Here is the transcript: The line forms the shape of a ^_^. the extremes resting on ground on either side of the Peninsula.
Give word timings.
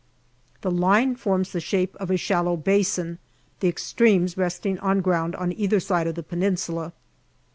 The 0.61 0.71
line 0.71 1.15
forms 1.15 1.51
the 1.51 1.59
shape 1.59 1.95
of 1.99 2.09
a 2.09 2.13
^_^. 2.15 3.17
the 3.59 3.67
extremes 3.69 4.35
resting 4.35 4.79
on 4.79 5.01
ground 5.01 5.35
on 5.35 5.53
either 5.53 5.79
side 5.79 6.07
of 6.07 6.15
the 6.15 6.23
Peninsula. 6.23 6.93